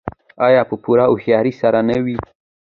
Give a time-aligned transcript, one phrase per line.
[0.47, 2.17] آیا په پوره هوښیارۍ سره نه وي؟